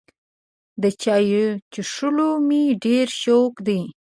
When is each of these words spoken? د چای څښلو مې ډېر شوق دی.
د 0.81 0.83
چای 1.01 1.25
څښلو 1.71 2.29
مې 2.47 2.63
ډېر 2.83 3.07
شوق 3.21 3.53
دی. 3.67 3.81